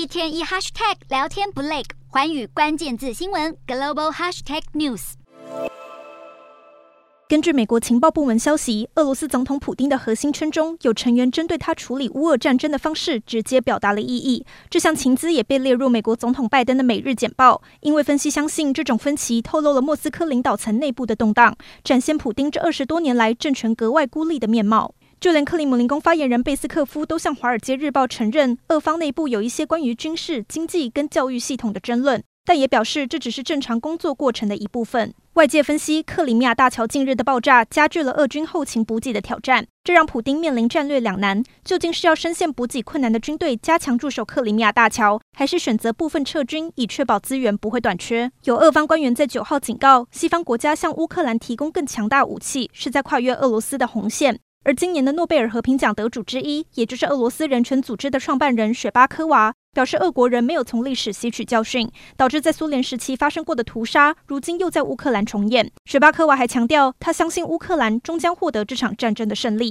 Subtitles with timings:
[0.00, 5.12] 一天一 hashtag 聊天不累，环宇关键字新闻 global hashtag news。
[7.28, 14.46] 根据美国情报部门消息，俄罗斯总统普丁的核心圈中有成员针对他处理乌俄战争的方式直接表达了异议。
[14.70, 21.54] 这项情资也被列入美国总统拜登的每日简报，因为分析相信这种分歧透露了莫斯科领导层内部的动荡，
[21.84, 24.94] 展现普丁这二十多年来政权格外孤立的面貌。
[25.20, 32.24] 就连克里姆林宫发言人贝斯科夫都向《华尔街日报》承认，俄方内部有一些关于军事、经济跟教育系统的争论。
[32.46, 35.12] 但也表示，这只是正常工作过程的一部分。
[35.34, 48.32] 外界分析，克里米亚大桥近日的爆炸加剧了俄军后勤补给的挑战，这让普丁面临战略两难：究竟是要深陷补给困难的军队加强驻守克里米亚大桥，还是选择部分撤军以确保资源不会短缺？
[48.44, 54.40] 有俄方官员在九号警告，西方国家向乌克兰提供更强大武器，是在跨越俄罗斯的红线。
[54.62, 65.72] 而今年的诺贝尔和平奖得主之一，也就是俄罗斯人权组织的创办人雪巴科娃，表示俄国人没有从历史吸取教训，导致在苏联时期发生过的屠杀，如今又在乌克兰重演。
[65.86, 69.68] 雪巴科娃还强调，他相信乌克兰终将获得这场战争的胜利。